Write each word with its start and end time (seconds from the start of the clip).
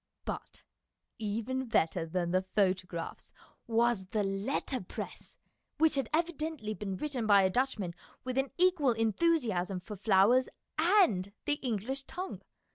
But 0.25 0.63
even 1.19 1.67
better 1.67 2.07
than 2.07 2.31
the 2.31 2.41
photographs 2.41 3.31
was 3.67 4.07
the 4.07 4.23
letterpress, 4.23 5.37
which 5.77 5.93
had 5.93 6.09
evidently 6.11 6.73
been 6.73 6.97
written 6.97 7.27
by 7.27 7.43
a 7.43 7.51
Dutchman 7.51 7.93
with 8.23 8.39
an 8.39 8.49
equal 8.57 8.93
enthusiasm 8.93 9.79
for 9.79 9.95
flowers 9.95 10.49
and 10.79 11.31
the 11.45 11.59
English 11.61 12.05
tongue. 12.05 12.41